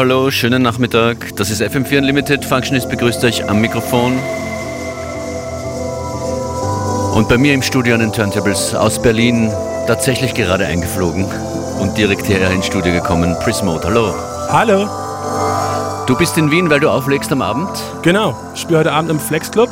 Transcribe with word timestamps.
Hallo, 0.00 0.30
schönen 0.30 0.62
Nachmittag. 0.62 1.36
Das 1.36 1.50
ist 1.50 1.60
FM4 1.60 1.98
Unlimited. 1.98 2.42
Functionist 2.42 2.88
begrüßt 2.88 3.22
euch 3.22 3.46
am 3.50 3.60
Mikrofon. 3.60 4.18
Und 7.14 7.28
bei 7.28 7.36
mir 7.36 7.52
im 7.52 7.60
Studio 7.60 7.92
an 7.92 8.00
den 8.00 8.10
Turntables 8.10 8.74
aus 8.74 9.02
Berlin 9.02 9.52
tatsächlich 9.86 10.32
gerade 10.32 10.64
eingeflogen 10.64 11.26
und 11.80 11.98
direkt 11.98 12.24
hierher 12.24 12.50
ins 12.50 12.64
Studio 12.64 12.94
gekommen. 12.94 13.36
Prismode, 13.40 13.88
hallo. 13.88 14.14
Hallo. 14.48 14.88
Du 16.06 16.16
bist 16.16 16.38
in 16.38 16.50
Wien, 16.50 16.70
weil 16.70 16.80
du 16.80 16.88
auflegst 16.88 17.30
am 17.30 17.42
Abend? 17.42 17.68
Genau, 18.00 18.34
ich 18.54 18.62
spiele 18.62 18.78
heute 18.78 18.92
Abend 18.92 19.10
im 19.10 19.20
Flex 19.20 19.50
Club 19.50 19.68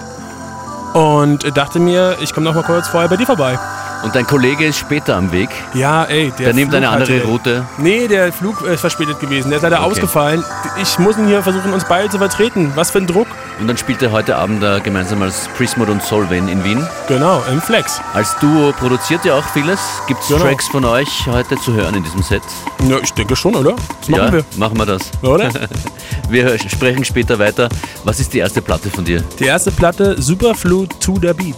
und 0.93 1.57
dachte 1.57 1.79
mir, 1.79 2.19
ich 2.23 2.35
komme 2.35 2.45
noch 2.45 2.55
mal 2.55 2.65
kurz 2.65 2.87
vorher 2.89 3.09
bei 3.09 3.17
dir 3.17 3.25
vorbei. 3.25 3.59
Und 4.05 4.15
dein 4.15 4.27
Kollege 4.27 4.65
ist 4.67 4.79
später 4.79 5.17
am 5.17 5.33
Weg. 5.33 5.49
Ja, 5.75 6.05
ey, 6.05 6.31
der, 6.39 6.47
Der 6.47 6.55
nimmt 6.55 6.71
Flug 6.71 6.77
eine 6.83 6.89
andere 6.89 7.19
hatte- 7.19 7.27
Route. 7.27 7.65
Nee, 7.79 8.07
der 8.07 8.33
Flug 8.33 8.63
ist 8.63 8.81
verspätet 8.81 9.19
gewesen. 9.19 9.49
Der 9.51 9.57
ist 9.59 9.63
leider 9.63 9.81
Okay. 9.81 9.91
ausgefallen. 9.91 10.45
Ich 10.81 10.99
muss 11.01 11.19
ihn 11.19 11.27
hier 11.27 11.43
versuchen, 11.43 11.73
uns 11.73 11.85
beide 11.85 12.09
zu 12.09 12.19
vertreten. 12.19 12.71
Was 12.77 12.91
für 12.93 12.99
ein 12.99 13.07
Druck. 13.09 13.27
Und 13.61 13.67
dann 13.67 13.77
spielt 13.77 14.01
er 14.03 14.13
heute 14.13 14.37
Abend 14.37 14.63
äh, 14.63 14.79
gemeinsam 14.81 15.21
als 15.23 15.49
Prismode 15.57 15.91
und 15.91 16.03
Solven 16.03 16.49
in 16.49 16.63
Wien. 16.63 16.87
Genau, 17.09 17.43
im 17.51 17.61
Flex. 17.61 18.01
Als 18.15 18.37
Duo 18.39 18.73
produziert 18.79 19.25
ihr 19.25 19.35
auch 19.35 19.45
vieles. 19.53 19.81
Gibt 20.07 20.23
es 20.23 20.29
Genau. 20.29 20.43
Tracks 20.45 20.69
von 20.69 20.85
euch 20.85 21.27
heute 21.27 21.57
zu 21.57 21.73
hören 21.75 21.97
in 21.97 22.05
diesem 22.05 22.23
Set? 22.23 22.43
Ja, 22.89 22.99
ich 23.03 23.13
denke 23.15 23.35
schon, 23.35 23.57
oder? 23.57 23.75
Das 24.01 24.09
machen 24.11 24.23
ja, 24.27 24.33
wir. 24.33 24.45
machen 24.57 24.79
wir 24.79 24.87
das. 24.87 25.11
Oder? 25.23 25.51
Wir 26.31 26.59
sprechen 26.59 27.05
später 27.07 27.39
weiter. 27.39 27.71
Was 28.05 28.21
ist 28.21 28.35
die 28.35 28.39
erste 28.39 28.61
Platte 28.61 28.91
von 28.91 29.03
dir? 29.03 29.23
Die 29.41 29.45
erste 29.47 29.71
Platte, 29.71 30.21
Superflu 30.21 30.85
to 31.01 31.15
the 31.23 31.33
Beat. 31.33 31.57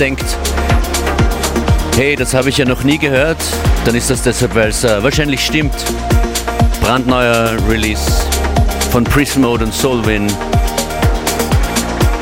Denkt, 0.00 0.24
hey, 1.96 2.16
das 2.16 2.32
habe 2.32 2.48
ich 2.48 2.56
ja 2.56 2.64
noch 2.64 2.84
nie 2.84 2.96
gehört, 2.96 3.36
dann 3.84 3.94
ist 3.94 4.08
das 4.08 4.22
deshalb, 4.22 4.54
weil 4.54 4.70
es 4.70 4.82
äh, 4.82 5.02
wahrscheinlich 5.02 5.44
stimmt. 5.44 5.74
Brandneuer 6.80 7.54
Release 7.68 8.10
von 8.90 9.04
Prismode 9.04 9.66
und 9.66 9.74
Solvin. 9.74 10.26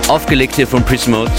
Aufgelegt 0.08 0.56
hier 0.56 0.66
von 0.66 0.82
Prismode. 0.82 1.30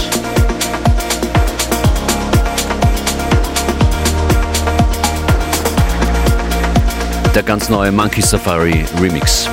Der 7.36 7.44
ganz 7.44 7.68
neue 7.68 7.92
Monkey 7.92 8.22
Safari 8.22 8.86
Remix. 9.02 9.50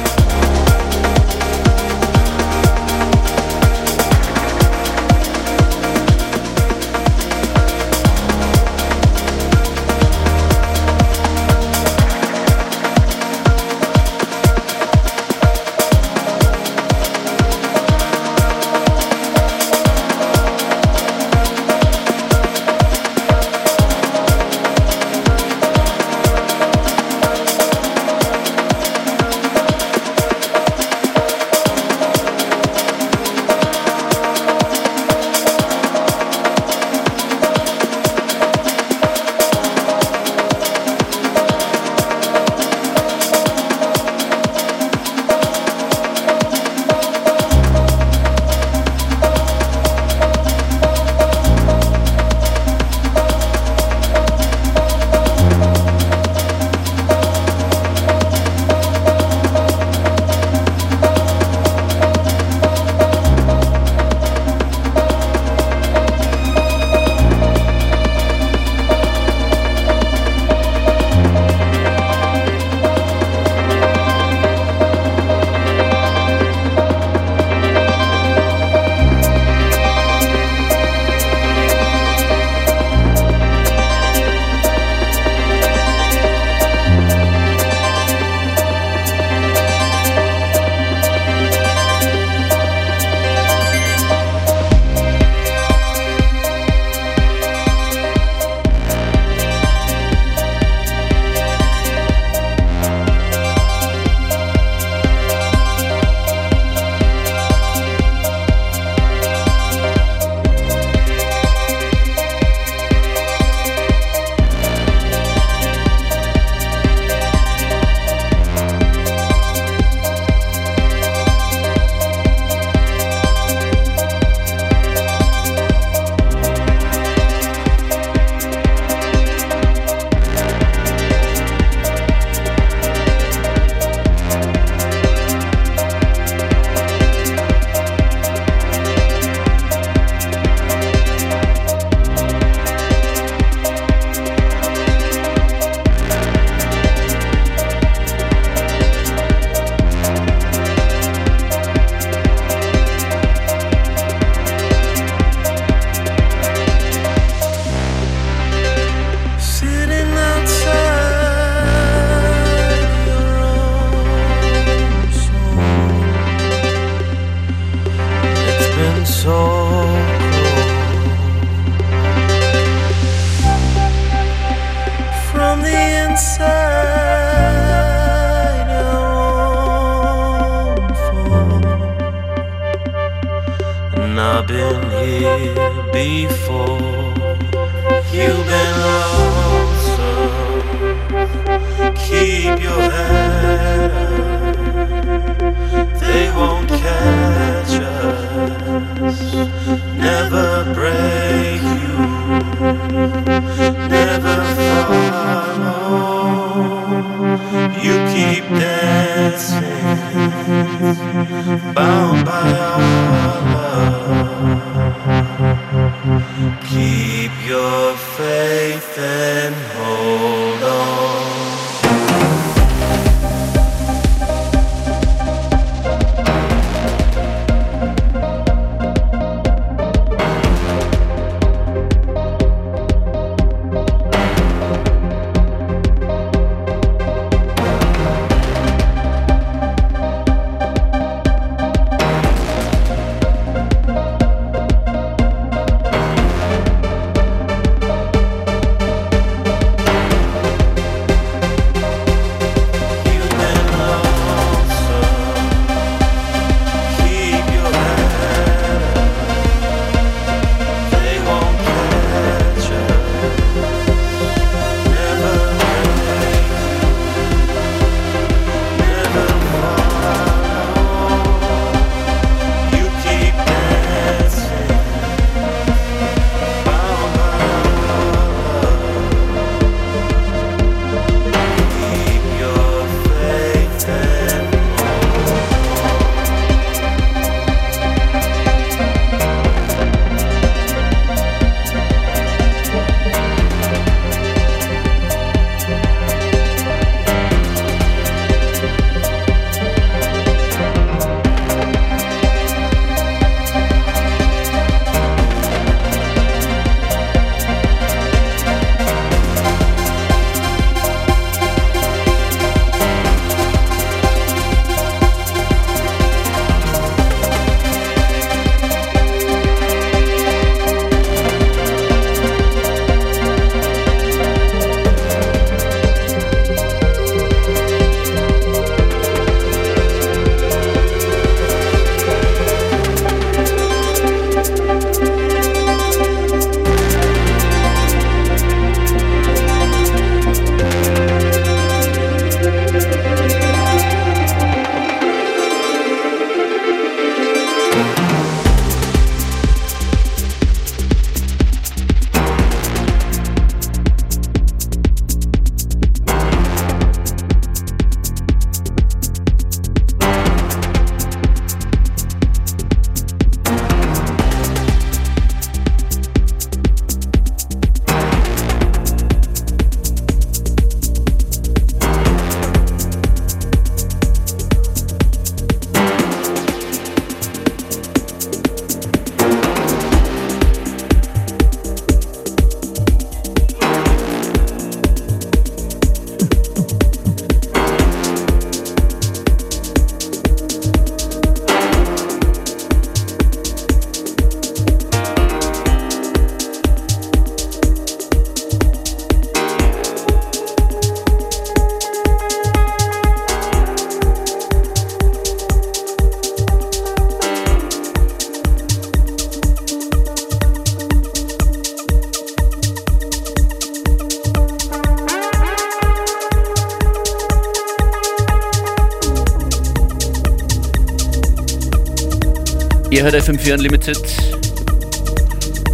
Hört 423.13 423.29
FM4 423.29 423.55
Unlimited. 423.55 423.99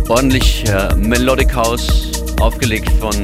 Ordentlich 0.09 0.69
äh, 0.69 0.95
Melodic 0.97 1.55
House, 1.55 2.11
aufgelegt 2.41 2.91
von 3.01 3.15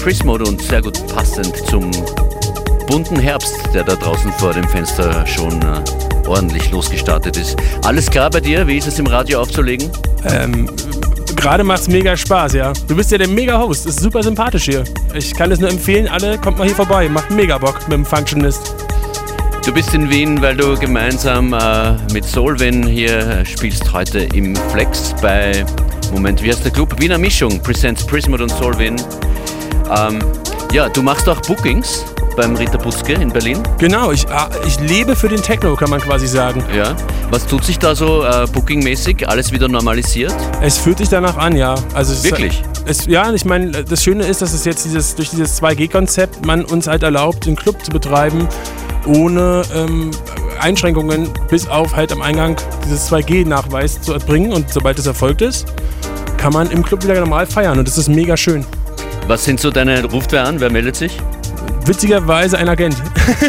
Chris 0.00 0.22
Mode 0.22 0.44
und 0.44 0.62
sehr 0.62 0.80
gut 0.82 1.04
passend 1.12 1.56
zum 1.68 1.90
bunten 2.86 3.18
Herbst, 3.18 3.56
der 3.74 3.82
da 3.82 3.96
draußen 3.96 4.30
vor 4.34 4.52
dem 4.52 4.68
Fenster 4.68 5.26
schon 5.26 5.60
äh, 5.62 6.28
ordentlich 6.28 6.70
losgestartet 6.70 7.36
ist. 7.36 7.56
Alles 7.84 8.08
klar 8.08 8.30
bei 8.30 8.40
dir? 8.40 8.64
Wie 8.68 8.76
ist 8.76 8.86
es 8.86 9.00
im 9.00 9.08
Radio 9.08 9.40
aufzulegen? 9.40 9.90
Ähm, 10.24 10.70
gerade 11.34 11.64
macht's 11.64 11.88
mega 11.88 12.16
Spaß, 12.16 12.52
ja. 12.52 12.72
Du 12.86 12.94
bist 12.94 13.10
ja 13.10 13.18
der 13.18 13.26
Mega-Host. 13.28 13.86
Ist 13.86 13.98
super 13.98 14.22
sympathisch 14.22 14.66
hier. 14.66 14.84
Ich 15.12 15.34
kann 15.34 15.50
es 15.50 15.58
nur 15.58 15.70
empfehlen, 15.70 16.06
alle 16.06 16.38
kommt 16.38 16.58
mal 16.58 16.68
hier 16.68 16.76
vorbei. 16.76 17.08
Macht 17.08 17.32
mega 17.32 17.58
Bock 17.58 17.80
mit 17.88 17.94
dem 17.94 18.06
Functionist. 18.06 18.87
Du 19.68 19.74
bist 19.74 19.92
in 19.92 20.08
Wien, 20.08 20.40
weil 20.40 20.56
du 20.56 20.78
gemeinsam 20.78 21.52
äh, 21.52 21.92
mit 22.10 22.24
Solvin 22.24 22.86
hier 22.86 23.18
äh, 23.18 23.44
spielst 23.44 23.92
heute 23.92 24.20
im 24.20 24.56
Flex 24.72 25.14
bei, 25.20 25.62
Moment, 26.10 26.42
wie 26.42 26.48
heißt 26.48 26.64
der 26.64 26.72
Club? 26.72 26.98
Wiener 26.98 27.18
Mischung, 27.18 27.62
Presents 27.62 28.02
Prismod 28.06 28.40
und 28.40 28.48
Solvin. 28.48 28.96
Ähm, 29.94 30.20
ja, 30.72 30.88
du 30.88 31.02
machst 31.02 31.28
auch 31.28 31.42
Bookings 31.42 32.06
beim 32.34 32.56
Rita 32.56 32.78
Butzke 32.78 33.12
in 33.12 33.28
Berlin. 33.28 33.62
Genau, 33.76 34.10
ich, 34.10 34.26
ah, 34.30 34.48
ich 34.66 34.80
lebe 34.80 35.14
für 35.14 35.28
den 35.28 35.42
Techno, 35.42 35.76
kann 35.76 35.90
man 35.90 36.00
quasi 36.00 36.26
sagen. 36.26 36.64
Ja. 36.74 36.96
Was 37.30 37.46
tut 37.46 37.62
sich 37.62 37.78
da 37.78 37.94
so 37.94 38.24
äh, 38.24 38.46
bookingmäßig? 38.50 39.28
Alles 39.28 39.52
wieder 39.52 39.68
normalisiert? 39.68 40.34
Es 40.62 40.78
fühlt 40.78 40.96
sich 40.96 41.10
danach 41.10 41.36
an, 41.36 41.54
ja. 41.54 41.74
Also 41.92 42.14
es 42.14 42.24
Wirklich? 42.24 42.62
Ist, 42.86 43.00
es, 43.02 43.06
ja, 43.06 43.34
ich 43.34 43.44
meine, 43.44 43.84
das 43.84 44.02
Schöne 44.02 44.24
ist, 44.24 44.40
dass 44.40 44.54
es 44.54 44.64
jetzt 44.64 44.86
dieses, 44.86 45.14
durch 45.14 45.28
dieses 45.28 45.60
2G-Konzept 45.60 46.46
man 46.46 46.64
uns 46.64 46.86
halt 46.86 47.02
erlaubt, 47.02 47.44
den 47.44 47.54
Club 47.54 47.84
zu 47.84 47.90
betreiben, 47.90 48.48
ohne 49.08 49.62
ähm, 49.74 50.10
Einschränkungen 50.60 51.28
bis 51.50 51.66
auf 51.66 51.94
halt 51.96 52.12
am 52.12 52.22
Eingang 52.22 52.56
dieses 52.84 53.10
2G-Nachweis 53.10 54.00
zu 54.00 54.12
erbringen. 54.12 54.52
Und 54.52 54.70
sobald 54.70 54.98
das 54.98 55.06
erfolgt 55.06 55.42
ist, 55.42 55.66
kann 56.36 56.52
man 56.52 56.70
im 56.70 56.82
Club 56.82 57.02
wieder 57.02 57.18
normal 57.18 57.46
feiern. 57.46 57.78
Und 57.78 57.88
das 57.88 57.98
ist 57.98 58.08
mega 58.08 58.36
schön. 58.36 58.64
Was 59.26 59.44
sind 59.44 59.60
so 59.60 59.70
deine, 59.70 60.04
ruft 60.04 60.32
wer 60.32 60.44
an, 60.44 60.60
wer 60.60 60.70
meldet 60.70 60.96
sich? 60.96 61.18
Witzigerweise 61.84 62.58
ein 62.58 62.68
Agent, 62.68 62.96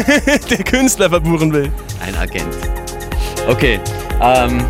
der 0.50 0.64
Künstler 0.64 1.10
verbuchen 1.10 1.52
will. 1.52 1.70
Ein 2.04 2.16
Agent. 2.16 2.56
Okay, 3.48 3.80
ähm, 4.20 4.64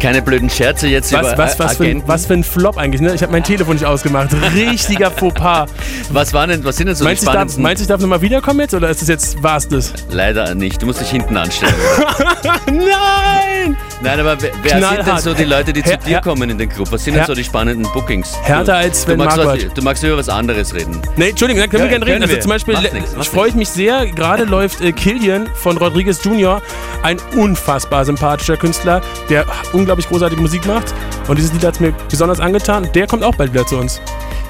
keine 0.00 0.22
blöden 0.22 0.50
Scherze 0.50 0.88
jetzt 0.88 1.12
Was, 1.12 1.20
über 1.32 1.38
was, 1.38 1.58
was, 1.58 1.76
für 1.76 1.84
ein, 1.84 2.02
was 2.06 2.26
für 2.26 2.34
ein 2.34 2.42
Flop 2.44 2.76
eigentlich, 2.78 3.00
ne? 3.00 3.14
Ich 3.14 3.22
habe 3.22 3.32
mein 3.32 3.44
Telefon 3.44 3.74
nicht 3.74 3.84
ausgemacht. 3.86 4.30
Richtiger 4.54 5.10
Fauxpas. 5.10 5.68
Was, 6.10 6.32
waren 6.32 6.50
denn, 6.50 6.64
was 6.64 6.76
sind 6.76 6.86
denn 6.88 6.96
so 6.96 7.04
Meinst 7.04 7.22
die 7.22 7.26
du, 7.26 7.30
ich 7.30 7.34
darf, 7.34 7.40
spannendsten? 7.40 7.62
meinst 7.62 7.80
du, 7.80 7.84
ich 7.84 7.88
darf 7.88 8.00
nochmal 8.00 8.20
wiederkommen 8.22 8.60
jetzt 8.60 8.74
oder 8.74 8.88
ist 8.90 9.00
das 9.02 9.08
jetzt, 9.08 9.42
war's 9.42 9.68
das? 9.68 9.92
Leider 10.10 10.54
nicht, 10.54 10.80
du 10.82 10.86
musst 10.86 11.00
dich 11.00 11.10
hinten 11.10 11.36
anstellen. 11.36 11.74
Nein! 12.66 13.76
Nein, 14.02 14.20
aber 14.20 14.40
wer, 14.40 14.50
wer 14.62 14.70
sind 14.80 15.06
denn 15.06 15.18
so 15.18 15.34
die 15.34 15.44
Leute, 15.44 15.72
die 15.72 15.82
zu 15.82 15.90
Her- 15.90 15.98
dir 15.98 16.08
her- 16.08 16.20
kommen 16.22 16.48
in 16.48 16.56
den 16.58 16.68
Club? 16.68 16.90
Was 16.90 17.04
sind 17.04 17.14
denn 17.14 17.20
her- 17.22 17.26
so 17.26 17.34
die 17.34 17.44
spannenden 17.44 17.86
Bookings? 17.92 18.34
Härter 18.42 18.64
du, 18.72 18.78
als 18.78 19.00
du 19.00 19.06
Sven 19.10 19.18
magst, 19.18 19.36
Marquardt. 19.36 19.66
was, 19.66 19.74
du 19.74 19.82
magst 19.82 20.02
über 20.02 20.16
was 20.16 20.28
anderes 20.28 20.74
reden. 20.74 21.00
Nee, 21.16 21.30
Entschuldigung, 21.30 21.60
dann 21.60 21.70
können 21.70 21.82
Ja, 21.84 21.90
wir 21.90 21.98
gerne 21.98 22.06
reden. 22.06 22.22
Also 22.22 22.34
wir. 22.34 22.40
zum 22.40 22.50
Beispiel, 22.50 22.74
macht 22.74 22.90
ich 23.20 23.28
freue 23.28 23.52
mich 23.52 23.68
sehr. 23.68 24.06
Gerade 24.06 24.44
läuft 24.44 24.80
äh, 24.80 24.92
Killian 24.92 25.48
von 25.54 25.76
Rodriguez 25.76 26.24
Jr., 26.24 26.62
ein 27.02 27.18
unfassbar 27.36 28.04
sympathischer 28.04 28.56
Künstler, 28.56 29.02
der 29.28 29.44
unglaublich 29.72 29.89
großartige 29.98 30.40
Musik 30.40 30.66
macht. 30.66 30.94
Und 31.28 31.36
dieses 31.38 31.52
Lied 31.52 31.64
hat 31.64 31.74
es 31.74 31.80
mir 31.80 31.92
besonders 32.08 32.40
angetan. 32.40 32.88
Der 32.94 33.06
kommt 33.06 33.22
auch 33.22 33.34
bald 33.34 33.52
wieder 33.52 33.66
zu 33.66 33.76
uns. 33.76 34.00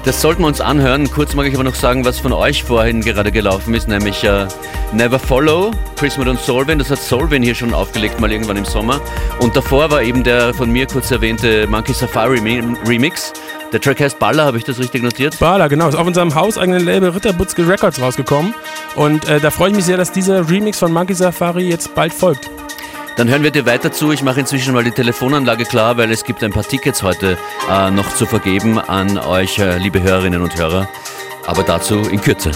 Das 0.03 0.19
sollten 0.19 0.41
wir 0.41 0.47
uns 0.47 0.61
anhören. 0.61 1.11
Kurz 1.11 1.35
mag 1.35 1.45
ich 1.45 1.53
aber 1.53 1.63
noch 1.63 1.75
sagen, 1.75 2.05
was 2.05 2.19
von 2.19 2.33
euch 2.33 2.63
vorhin 2.63 3.01
gerade 3.01 3.31
gelaufen 3.31 3.75
ist, 3.75 3.87
nämlich 3.87 4.23
äh, 4.23 4.47
Never 4.93 5.19
Follow, 5.19 5.69
Prismod 5.95 6.27
und 6.27 6.39
Solvin. 6.39 6.79
Das 6.79 6.89
hat 6.89 6.97
Solvin 6.97 7.43
hier 7.43 7.53
schon 7.53 7.71
aufgelegt, 7.73 8.19
mal 8.19 8.31
irgendwann 8.31 8.57
im 8.57 8.65
Sommer. 8.65 8.99
Und 9.39 9.55
davor 9.55 9.91
war 9.91 10.01
eben 10.01 10.23
der 10.23 10.55
von 10.55 10.71
mir 10.71 10.87
kurz 10.87 11.11
erwähnte 11.11 11.67
Monkey 11.67 11.93
Safari 11.93 12.39
Remi- 12.39 12.75
Remix. 12.87 13.31
Der 13.71 13.79
Track 13.79 14.01
heißt 14.01 14.17
Baller, 14.17 14.45
habe 14.45 14.57
ich 14.57 14.63
das 14.63 14.79
richtig 14.79 15.03
notiert? 15.03 15.37
Bala, 15.39 15.67
genau. 15.67 15.87
Ist 15.87 15.95
auf 15.95 16.07
unserem 16.07 16.33
hauseigenen 16.33 16.83
Label 16.83 17.09
Ritterbutzke 17.09 17.67
Records 17.67 18.01
rausgekommen. 18.01 18.55
Und 18.95 19.29
äh, 19.29 19.39
da 19.39 19.51
freue 19.51 19.69
ich 19.69 19.75
mich 19.75 19.85
sehr, 19.85 19.97
dass 19.97 20.11
dieser 20.11 20.49
Remix 20.49 20.79
von 20.79 20.91
Monkey 20.91 21.13
Safari 21.13 21.69
jetzt 21.69 21.93
bald 21.93 22.11
folgt. 22.11 22.49
Dann 23.15 23.29
hören 23.29 23.43
wir 23.43 23.51
dir 23.51 23.65
weiter 23.65 23.91
zu. 23.91 24.11
Ich 24.11 24.23
mache 24.23 24.39
inzwischen 24.39 24.73
mal 24.73 24.83
die 24.83 24.91
Telefonanlage 24.91 25.65
klar, 25.65 25.97
weil 25.97 26.11
es 26.11 26.23
gibt 26.23 26.43
ein 26.43 26.51
paar 26.51 26.63
Tickets 26.63 27.03
heute 27.03 27.37
äh, 27.69 27.91
noch 27.91 28.13
zu 28.15 28.25
vergeben 28.25 28.79
an 28.79 29.17
euch, 29.17 29.59
äh, 29.59 29.77
liebe 29.77 30.01
Hörerinnen 30.01 30.41
und 30.41 30.57
Hörer. 30.57 30.87
Aber 31.45 31.63
dazu 31.63 31.99
in 32.01 32.21
Kürze. 32.21 32.51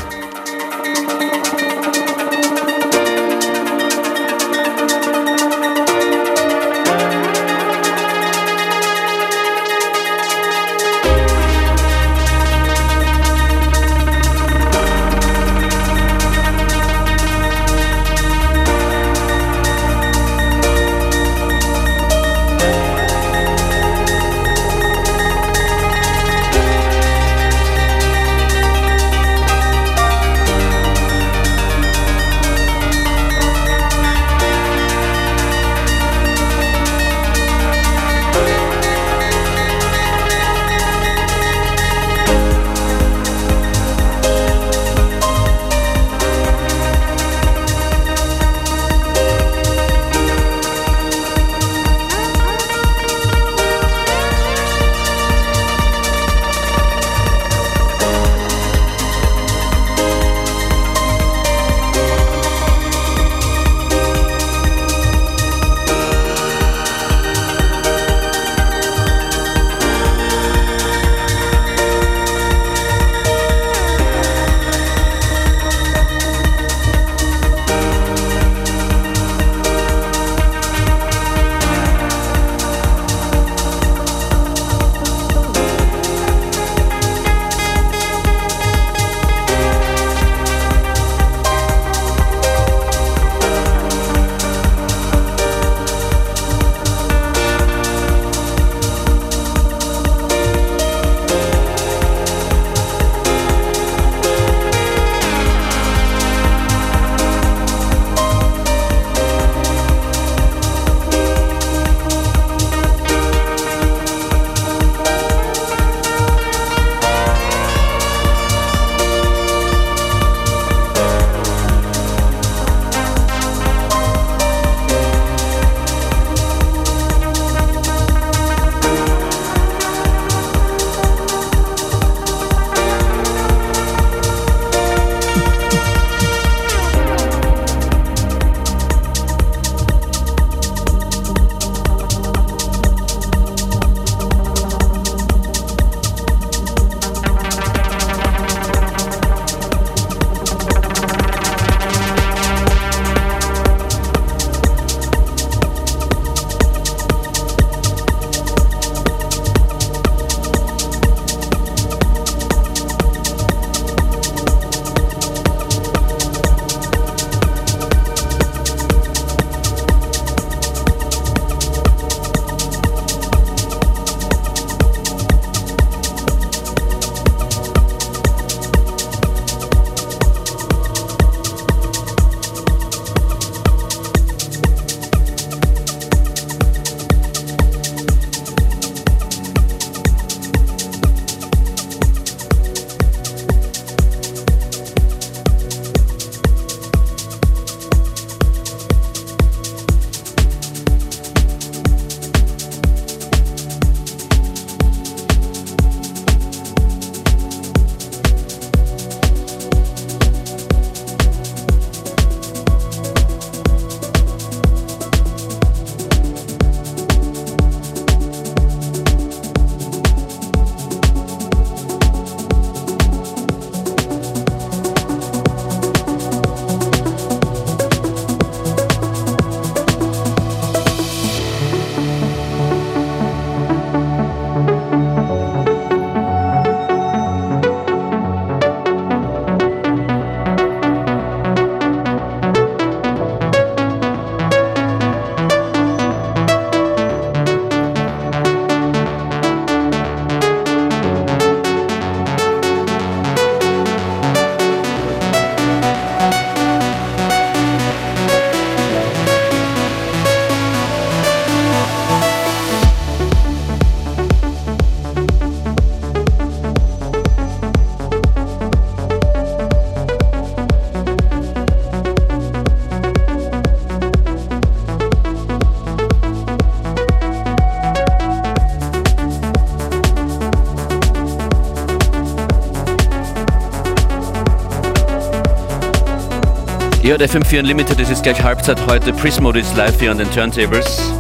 Ihr 287.05 287.11
hört 287.11 287.21
FM4 287.21 287.59
Unlimited, 287.59 287.99
es 287.99 288.09
ist 288.09 288.23
gleich 288.23 288.41
Halbzeit 288.41 288.79
heute. 288.87 289.13
Prismode 289.13 289.59
ist 289.59 289.77
live 289.77 289.99
hier 289.99 290.09
an 290.09 290.17
den 290.17 290.31
Turntables. 290.31 291.13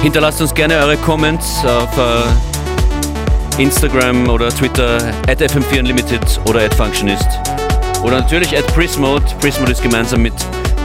Hinterlasst 0.00 0.40
uns 0.40 0.54
gerne 0.54 0.76
eure 0.76 0.96
Comments 0.96 1.62
auf 1.66 1.90
äh, 1.98 3.62
Instagram 3.62 4.30
oder 4.30 4.48
Twitter 4.48 4.96
at 5.28 5.42
FM4 5.42 5.80
Unlimited 5.80 6.40
oder 6.48 6.62
at 6.62 6.72
Functionist. 6.72 7.28
Oder 8.02 8.20
natürlich 8.20 8.56
at 8.56 8.66
Prismode. 8.68 9.26
Prismode 9.42 9.72
ist 9.72 9.82
gemeinsam 9.82 10.22
mit 10.22 10.32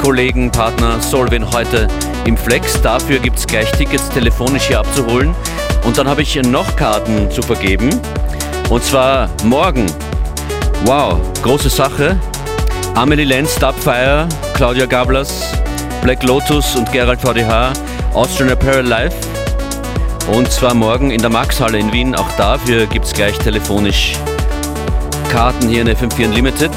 Kollegen, 0.03 0.51
Partner 0.51 0.99
Solvin 0.99 1.49
heute 1.53 1.87
im 2.25 2.35
Flex. 2.35 2.81
Dafür 2.81 3.19
gibt 3.19 3.37
es 3.37 3.47
gleich 3.47 3.71
Tickets 3.71 4.09
telefonisch 4.09 4.63
hier 4.63 4.79
abzuholen. 4.79 5.33
Und 5.85 5.97
dann 5.97 6.09
habe 6.09 6.23
ich 6.23 6.35
noch 6.43 6.75
Karten 6.75 7.31
zu 7.31 7.41
vergeben. 7.41 7.89
Und 8.69 8.83
zwar 8.83 9.29
morgen. 9.45 9.85
Wow, 10.83 11.21
große 11.41 11.69
Sache. 11.69 12.19
Amelie 12.99 13.23
Lenz, 13.23 13.55
Dubfire, 13.55 14.27
Claudia 14.55 14.85
Gablas, 14.85 15.53
Black 16.01 16.21
Lotus 16.23 16.75
und 16.75 16.91
Gerald 16.91 17.21
VDH, 17.21 17.71
Austrian 18.13 18.51
Apparel 18.51 18.85
Live. 18.85 19.15
Und 20.27 20.51
zwar 20.51 20.73
morgen 20.73 21.09
in 21.09 21.21
der 21.21 21.29
Maxhalle 21.29 21.79
in 21.79 21.93
Wien. 21.93 22.13
Auch 22.13 22.29
dafür 22.35 22.87
gibt 22.87 23.05
es 23.05 23.13
gleich 23.13 23.37
telefonisch 23.37 24.15
Karten 25.31 25.69
hier 25.69 25.83
in 25.83 25.87
FM4 25.87 26.25
Unlimited 26.25 26.71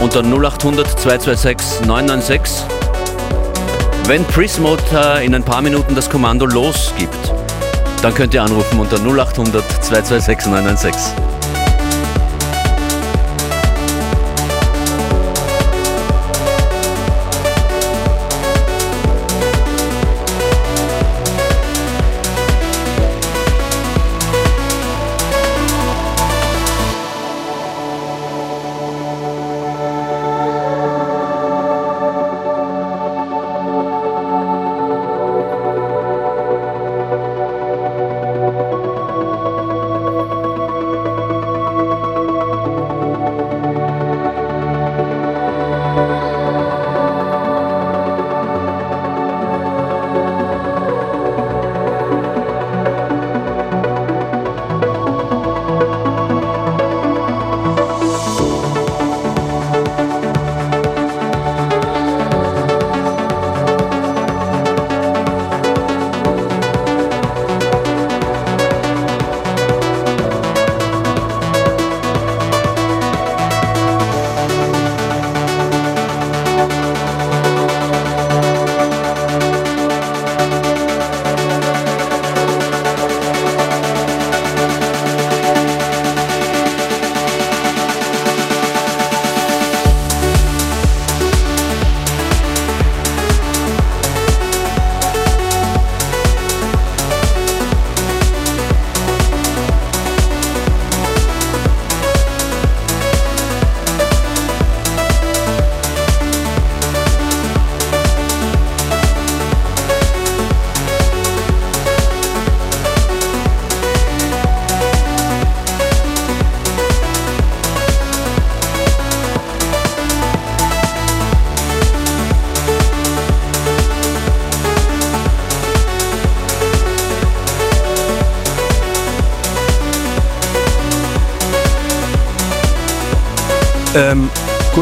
unter 0.00 0.20
0800 0.20 0.88
226 0.98 1.86
996. 1.86 2.64
Wenn 4.06 4.24
Prismode 4.24 4.82
äh, 4.94 5.26
in 5.26 5.34
ein 5.34 5.44
paar 5.44 5.60
Minuten 5.60 5.94
das 5.94 6.08
Kommando 6.08 6.46
losgibt, 6.46 7.30
dann 8.00 8.14
könnt 8.14 8.32
ihr 8.32 8.42
anrufen 8.42 8.80
unter 8.80 8.96
0800 8.96 9.62
226 9.84 10.46
996. 10.46 11.31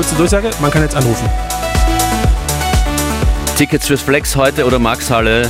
kurze 0.01 0.15
Durchsage, 0.15 0.49
man 0.63 0.71
kann 0.71 0.81
jetzt 0.81 0.97
anrufen. 0.97 1.29
Tickets 3.59 3.87
fürs 3.87 4.01
Flex 4.01 4.35
heute 4.35 4.65
oder 4.65 4.79
Maxhalle 4.79 5.47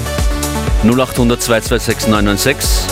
0800 0.83 1.41
226 1.41 2.09
996. 2.09 2.87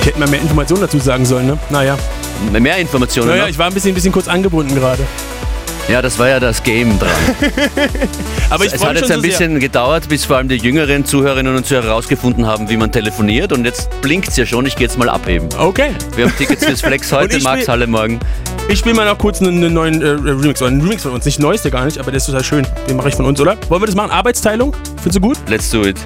Ich 0.00 0.06
hätte 0.06 0.20
mal 0.20 0.28
mehr 0.28 0.40
Informationen 0.40 0.82
dazu 0.82 1.00
sagen 1.00 1.24
sollen, 1.24 1.48
ne? 1.48 1.58
Naja. 1.70 1.98
Mehr 2.52 2.76
Informationen 2.76 3.30
Naja, 3.30 3.42
noch? 3.42 3.48
ich 3.48 3.58
war 3.58 3.66
ein 3.66 3.74
bisschen, 3.74 3.90
ein 3.90 3.94
bisschen 3.94 4.12
kurz 4.12 4.28
angebunden 4.28 4.76
gerade. 4.76 5.02
Ja, 5.88 6.00
das 6.00 6.20
war 6.20 6.28
ja 6.28 6.38
das 6.38 6.62
Game 6.62 6.96
dran. 7.00 7.10
Aber 8.50 8.64
ich 8.64 8.72
es 8.72 8.84
hat 8.84 8.94
jetzt 8.94 9.10
ein 9.10 9.16
so 9.16 9.22
bisschen 9.22 9.58
gedauert, 9.58 10.08
bis 10.08 10.24
vor 10.24 10.36
allem 10.36 10.48
die 10.48 10.54
jüngeren 10.54 11.04
Zuhörerinnen 11.04 11.56
und 11.56 11.66
Zuhörer 11.66 11.86
herausgefunden 11.86 12.46
haben, 12.46 12.68
wie 12.70 12.76
man 12.76 12.92
telefoniert. 12.92 13.52
Und 13.52 13.64
jetzt 13.64 13.90
blinkt 14.02 14.28
es 14.28 14.36
ja 14.36 14.46
schon, 14.46 14.66
ich 14.66 14.76
gehe 14.76 14.86
jetzt 14.86 14.98
mal 14.98 15.08
abheben. 15.08 15.48
Okay. 15.58 15.90
Wir 16.14 16.26
haben 16.26 16.36
Tickets 16.36 16.64
fürs 16.64 16.80
Flex 16.80 17.10
heute, 17.12 17.38
ich 17.38 17.42
Maxhalle 17.42 17.88
morgen. 17.88 18.20
Ich 18.72 18.78
spiele 18.78 18.94
mal 18.94 19.04
noch 19.04 19.18
kurz 19.18 19.42
einen, 19.42 19.74
neuen 19.74 20.00
äh, 20.00 20.08
Remix. 20.08 20.62
Oder 20.62 20.70
einen 20.70 20.80
Remix 20.80 21.02
von 21.02 21.12
uns. 21.12 21.26
Nicht 21.26 21.38
neueste 21.38 21.70
gar 21.70 21.84
nicht, 21.84 21.98
aber 21.98 22.10
der 22.10 22.16
ist 22.16 22.24
total 22.24 22.42
schön. 22.42 22.66
Den 22.88 22.96
mache 22.96 23.10
ich 23.10 23.14
von 23.14 23.26
uns, 23.26 23.38
oder? 23.38 23.58
Wollen 23.68 23.82
wir 23.82 23.86
das 23.86 23.94
machen? 23.94 24.10
Arbeitsteilung? 24.10 24.74
Findest 24.96 25.16
du 25.16 25.20
gut? 25.20 25.36
Let's 25.46 25.68
do 25.68 25.82
it. 25.82 25.98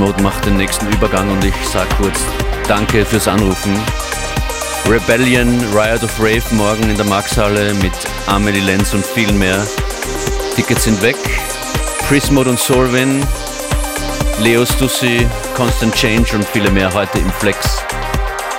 Mode 0.00 0.22
macht 0.22 0.46
den 0.46 0.56
nächsten 0.56 0.90
Übergang 0.90 1.30
und 1.30 1.44
ich 1.44 1.54
sag 1.62 1.86
kurz 1.98 2.18
Danke 2.66 3.04
fürs 3.04 3.28
Anrufen. 3.28 3.78
Rebellion, 4.88 5.60
Riot 5.74 6.02
of 6.02 6.18
Rave 6.18 6.42
morgen 6.52 6.88
in 6.88 6.96
der 6.96 7.04
Maxhalle 7.04 7.74
mit 7.74 7.92
Amelie 8.26 8.62
Lenz 8.62 8.94
und 8.94 9.04
viel 9.04 9.30
mehr. 9.34 9.62
Tickets 10.56 10.84
sind 10.84 11.02
weg. 11.02 11.16
Prismode 12.08 12.48
und 12.48 12.58
Solvin, 12.58 13.22
Leo 14.38 14.64
Stussi, 14.64 15.26
Constant 15.54 15.94
Change 15.94 16.34
und 16.34 16.46
viele 16.46 16.70
mehr 16.70 16.90
heute 16.94 17.18
im 17.18 17.30
Flex. 17.32 17.82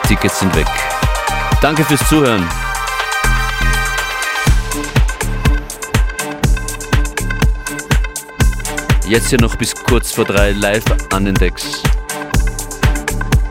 Tickets 0.07 0.39
sind 0.39 0.55
weg. 0.55 0.67
Danke 1.59 1.83
fürs 1.83 2.07
Zuhören. 2.07 2.47
Jetzt 9.11 9.27
hier 9.27 9.41
noch 9.41 9.57
bis 9.57 9.75
kurz 9.75 10.13
vor 10.13 10.23
drei 10.23 10.51
live 10.53 10.85
an 11.11 11.25
den 11.25 11.35
Decks. 11.35 11.83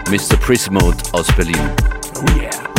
Mr. 0.08 0.38
Prismode 0.38 0.96
aus 1.12 1.30
Berlin. 1.36 1.70
Oh 2.16 2.40
yeah. 2.40 2.69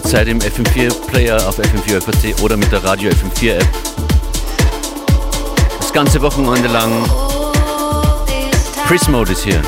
jederzeit 0.00 0.28
im 0.28 0.38
FM4-Player 0.38 1.46
auf 1.46 1.58
FM4 1.58 2.40
oder 2.42 2.56
mit 2.56 2.72
der 2.72 2.82
Radio 2.82 3.10
FM4-App. 3.10 3.66
Das 5.78 5.92
ganze 5.92 6.22
Wochenende 6.22 6.68
lang. 6.68 6.90
Chris 8.86 9.06
Mode 9.08 9.32
ist 9.32 9.44
hier. 9.44 9.60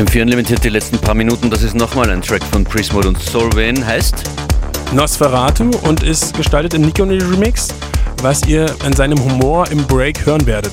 FM4 0.00 0.22
Unlimited, 0.22 0.64
die 0.64 0.70
letzten 0.70 0.98
paar 0.98 1.14
Minuten, 1.14 1.50
das 1.50 1.62
ist 1.62 1.74
nochmal 1.74 2.08
ein 2.08 2.22
Track 2.22 2.42
von 2.44 2.64
Prismode 2.64 3.08
und 3.08 3.20
Solvein, 3.20 3.84
heißt 3.84 4.30
Nosferatu 4.94 5.70
und 5.82 6.02
ist 6.02 6.34
gestaltet 6.34 6.72
im 6.72 6.80
Nico 6.80 7.02
Remix, 7.02 7.68
was 8.22 8.46
ihr 8.46 8.74
an 8.82 8.94
seinem 8.94 9.22
Humor 9.22 9.70
im 9.70 9.84
Break 9.84 10.24
hören 10.24 10.46
werdet. 10.46 10.72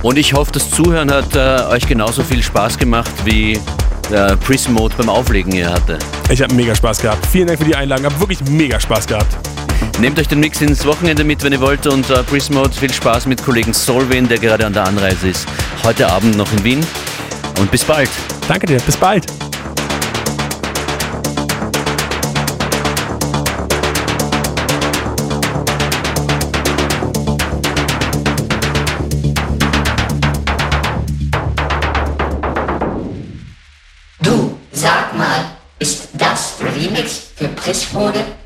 Und 0.00 0.16
ich 0.16 0.32
hoffe, 0.32 0.50
das 0.52 0.70
Zuhören 0.70 1.12
hat 1.12 1.36
äh, 1.36 1.66
euch 1.68 1.86
genauso 1.86 2.22
viel 2.22 2.42
Spaß 2.42 2.78
gemacht, 2.78 3.10
wie 3.26 3.60
äh, 4.10 4.34
Prismode 4.36 4.94
beim 4.96 5.10
Auflegen 5.10 5.52
hier 5.52 5.70
hatte. 5.70 5.98
Ich 6.30 6.40
habe 6.40 6.54
mega 6.54 6.74
Spaß 6.74 7.02
gehabt. 7.02 7.26
Vielen 7.26 7.48
Dank 7.48 7.58
für 7.58 7.66
die 7.66 7.76
Einladung. 7.76 8.06
Hab 8.06 8.18
wirklich 8.18 8.42
mega 8.48 8.80
Spaß 8.80 9.06
gehabt. 9.06 9.36
Nehmt 10.00 10.18
euch 10.18 10.28
den 10.28 10.40
Mix 10.40 10.62
ins 10.62 10.86
Wochenende 10.86 11.22
mit, 11.22 11.42
wenn 11.42 11.52
ihr 11.52 11.60
wollt. 11.60 11.86
Und 11.86 12.08
äh, 12.08 12.22
Prismode, 12.22 12.72
viel 12.72 12.94
Spaß 12.94 13.26
mit 13.26 13.44
Kollegen 13.44 13.74
Solvein, 13.74 14.26
der 14.26 14.38
gerade 14.38 14.64
an 14.64 14.72
der 14.72 14.84
Anreise 14.84 15.28
ist. 15.28 15.46
Heute 15.84 16.10
Abend 16.10 16.34
noch 16.38 16.50
in 16.52 16.64
Wien. 16.64 16.86
Und 17.58 17.70
bis 17.70 17.84
bald. 17.84 18.08
Danke 18.48 18.66
dir. 18.66 18.80
Bis 18.80 18.96
bald. 18.96 19.26
Du, 34.22 34.58
sag 34.72 35.14
mal, 35.14 35.44
ist 35.78 36.08
das 36.14 36.54
Remix 36.62 37.32
für 37.36 37.48
Solvane? 37.74 38.37